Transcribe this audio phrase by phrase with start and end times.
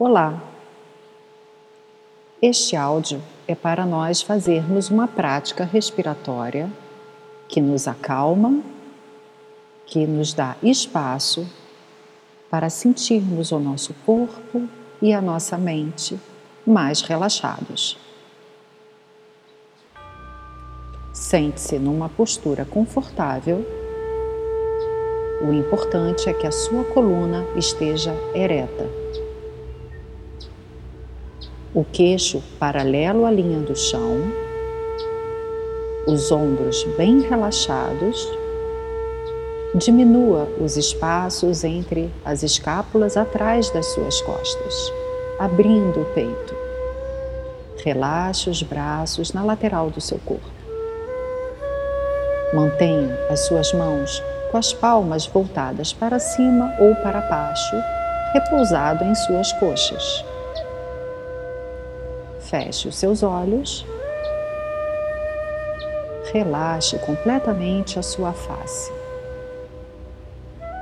[0.00, 0.40] Olá!
[2.40, 6.70] Este áudio é para nós fazermos uma prática respiratória
[7.48, 8.62] que nos acalma,
[9.86, 11.50] que nos dá espaço
[12.48, 14.68] para sentirmos o nosso corpo
[15.02, 16.16] e a nossa mente
[16.64, 17.98] mais relaxados.
[21.12, 23.66] Sente-se numa postura confortável.
[25.42, 29.07] O importante é que a sua coluna esteja ereta
[31.78, 34.20] o queixo paralelo à linha do chão,
[36.08, 38.28] os ombros bem relaxados.
[39.76, 44.92] Diminua os espaços entre as escápulas atrás das suas costas,
[45.38, 46.56] abrindo o peito.
[47.84, 50.50] Relaxe os braços na lateral do seu corpo.
[52.52, 57.76] Mantenha as suas mãos com as palmas voltadas para cima ou para baixo,
[58.32, 60.24] repousado em suas coxas.
[62.48, 63.84] Feche os seus olhos.
[66.32, 68.90] Relaxe completamente a sua face.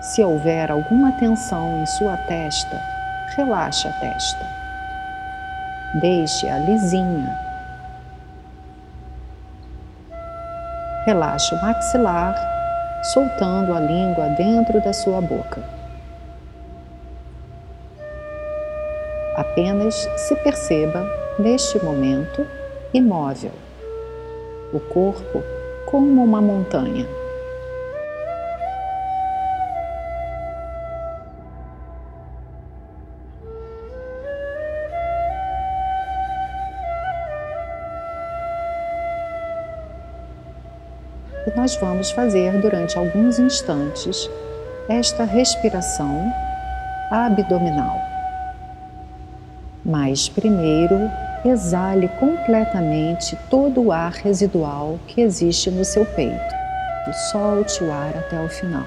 [0.00, 2.80] Se houver alguma tensão em sua testa,
[3.36, 4.46] relaxe a testa.
[6.00, 7.36] Deixe-a lisinha.
[11.04, 12.36] Relaxe o maxilar,
[13.12, 15.60] soltando a língua dentro da sua boca.
[19.36, 22.46] Apenas se perceba neste momento,
[22.92, 23.52] imóvel,
[24.72, 25.42] o corpo
[25.86, 27.06] como uma montanha.
[41.46, 44.28] E nós vamos fazer durante alguns instantes
[44.88, 46.32] esta respiração
[47.10, 48.00] abdominal.
[49.84, 51.08] Mas primeiro
[51.44, 56.56] exale completamente todo o ar residual que existe no seu peito.
[57.30, 58.82] Solte o ar até o final.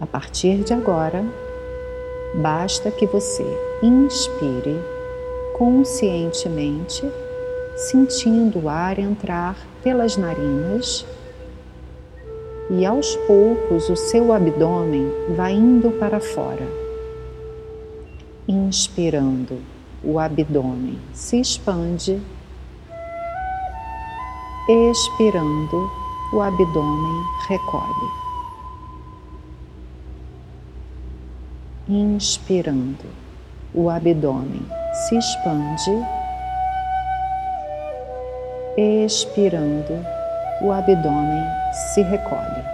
[0.00, 1.24] A partir de agora,
[2.36, 3.44] basta que você
[3.82, 4.80] inspire
[5.58, 7.04] conscientemente,
[7.76, 11.04] sentindo o ar entrar pelas narinas
[12.70, 16.89] e aos poucos o seu abdômen vai indo para fora
[18.50, 19.62] inspirando,
[20.02, 22.20] o abdômen se expande,
[24.68, 25.90] expirando,
[26.32, 28.10] o abdômen recolhe.
[31.88, 33.06] Inspirando,
[33.72, 34.66] o abdômen
[35.08, 36.04] se expande,
[38.76, 40.04] expirando,
[40.60, 41.44] o abdômen
[41.94, 42.64] se recolhe.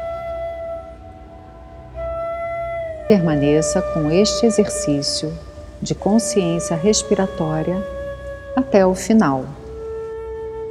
[3.09, 5.46] Permaneça com este exercício
[5.81, 7.77] de consciência respiratória
[8.57, 9.45] até o final.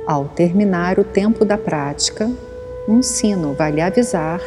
[0.08, 2.30] Ao terminar o tempo da prática,
[2.88, 4.40] um sino vai lhe avisar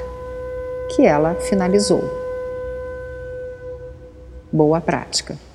[0.95, 2.03] que ela finalizou.
[4.53, 5.48] Boa prática!